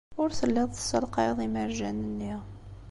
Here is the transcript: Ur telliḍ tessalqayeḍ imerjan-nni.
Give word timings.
Ur 0.21 0.29
telliḍ 0.39 0.69
tessalqayeḍ 0.71 1.39
imerjan-nni. 1.47 2.33